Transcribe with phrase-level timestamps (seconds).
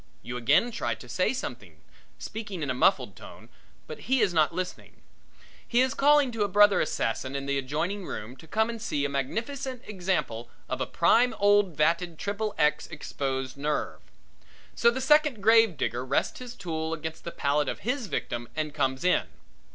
[0.23, 1.79] You again try to say something,
[2.17, 3.49] speaking in a muffled tone,
[3.85, 5.03] but he is not listening.
[5.67, 9.05] He is calling to a brother assassin in the adjoining room to come and see
[9.05, 13.99] a magnificent example of a prime old vatted triple X exposed nerve.
[14.73, 18.73] So the Second Grave Digger rests his tools against the palate of his victim and
[18.73, 19.27] comes in.